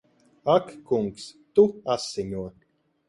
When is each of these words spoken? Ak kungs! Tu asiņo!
Ak 0.53 0.71
kungs! 0.91 1.27
Tu 1.59 1.63
asiņo! 1.97 2.45